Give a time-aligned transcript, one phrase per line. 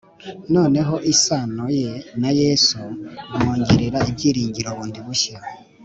[0.53, 1.91] Noneho isano ye
[2.21, 2.79] na Yesu
[3.35, 5.37] imwongera ibyiringiro bundi bushya